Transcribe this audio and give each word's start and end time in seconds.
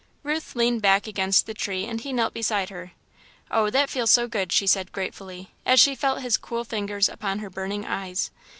Ruth 0.23 0.55
leaned 0.55 0.81
back 0.81 1.05
against 1.05 1.45
the 1.45 1.53
tree 1.53 1.85
and 1.85 2.01
he 2.01 2.11
knelt 2.11 2.33
beside 2.33 2.69
her. 2.71 2.93
"Oh, 3.51 3.69
that 3.69 3.87
feels 3.87 4.09
so 4.09 4.27
good," 4.27 4.51
she 4.51 4.65
said, 4.65 4.91
gratefully, 4.91 5.51
as 5.63 5.79
she 5.79 5.93
felt 5.93 6.23
his 6.23 6.37
cool 6.37 6.63
fingers 6.63 7.07
upon 7.07 7.37
her 7.37 7.51
burning 7.51 7.85
eyes. 7.85 8.31